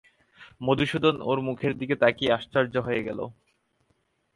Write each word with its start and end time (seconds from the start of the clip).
মধুসূদন 0.61 1.15
ওর 1.21 1.37
মুখের 1.41 1.73
দিকে 1.77 1.95
তাকিয়ে 1.95 2.33
আশ্চর্য 2.33 2.75
হয়ে 2.77 3.01
গেল। 3.03 3.19